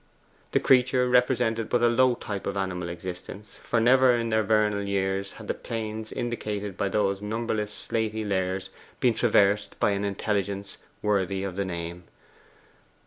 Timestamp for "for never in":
3.61-4.31